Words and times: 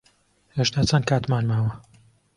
هێشتا 0.57 0.81
چەند 0.89 1.05
کاتمان 1.09 1.43
ماوە؟ 1.51 1.71